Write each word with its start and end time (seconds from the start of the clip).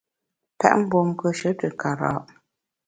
Pèt 0.59 0.73
mgbom 0.79 1.07
nkùeshe 1.13 1.49
te 1.59 1.67
kara’! 1.81 2.11